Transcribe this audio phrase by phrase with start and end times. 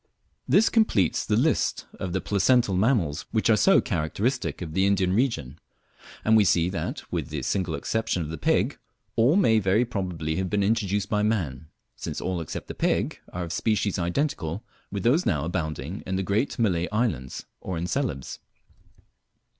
[0.47, 5.13] This completes the list of the placental mammals which are so characteristic of the Indian
[5.13, 5.59] region;
[6.25, 8.79] and we see that, with the single exception of the pig,
[9.15, 13.43] all may very probably have been introduced by man, since all except the pig are
[13.43, 18.39] of species identical with those now abounding in the great Malay islands, or in Celebes.